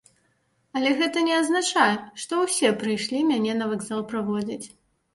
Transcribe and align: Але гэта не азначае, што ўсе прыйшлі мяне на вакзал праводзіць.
Але 0.79 0.93
гэта 1.01 1.17
не 1.27 1.35
азначае, 1.41 1.95
што 2.23 2.33
ўсе 2.41 2.75
прыйшлі 2.83 3.25
мяне 3.31 3.53
на 3.63 3.71
вакзал 3.71 4.01
праводзіць. 4.13 4.65